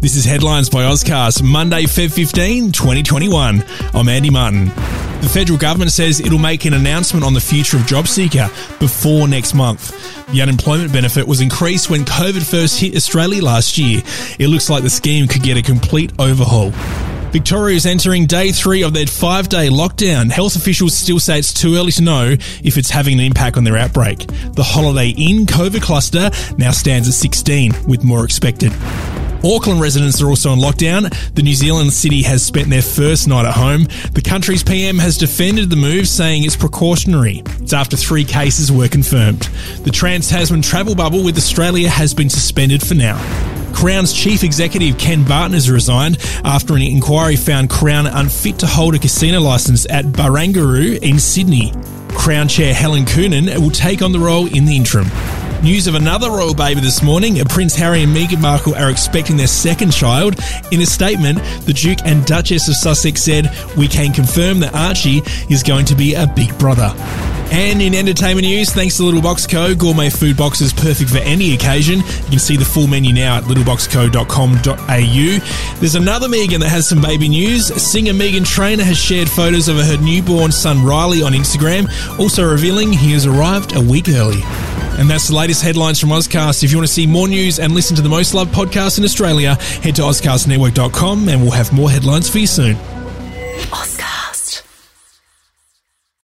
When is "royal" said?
56.30-56.54